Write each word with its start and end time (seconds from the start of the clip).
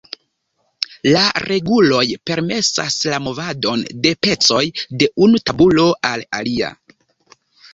La 1.15 1.25
reguloj 1.43 2.05
permesas 2.29 2.97
la 3.15 3.19
movadon 3.27 3.85
de 4.07 4.15
pecoj 4.29 4.63
de 5.03 5.11
unu 5.27 5.43
tabulo 5.51 5.87
al 6.11 6.27
alia. 6.41 6.73